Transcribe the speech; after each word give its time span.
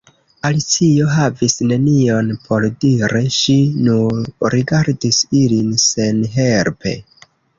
Alicio 0.47 1.09
havis 1.15 1.55
nenion 1.71 2.31
por 2.47 2.65
diri; 2.85 3.21
ŝi 3.37 3.57
nur 3.89 4.49
rigardis 4.55 5.21
ilin 5.43 5.71
senhelpe. 5.87 6.99